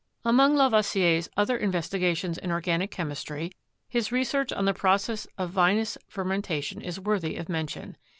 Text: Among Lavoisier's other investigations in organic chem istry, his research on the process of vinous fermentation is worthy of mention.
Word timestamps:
Among 0.25 0.55
Lavoisier's 0.55 1.29
other 1.37 1.55
investigations 1.55 2.39
in 2.39 2.49
organic 2.49 2.89
chem 2.89 3.11
istry, 3.11 3.51
his 3.87 4.11
research 4.11 4.51
on 4.51 4.65
the 4.65 4.73
process 4.73 5.27
of 5.37 5.51
vinous 5.51 5.95
fermentation 6.07 6.81
is 6.81 6.99
worthy 6.99 7.35
of 7.35 7.47
mention. 7.47 7.95